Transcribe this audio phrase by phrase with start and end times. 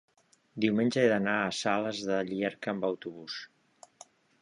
[0.63, 3.41] diumenge he d'anar a Sales de Llierca amb autobús.